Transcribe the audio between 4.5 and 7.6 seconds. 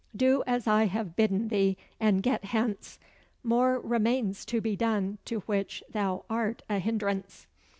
be done to which thou art a hindrance."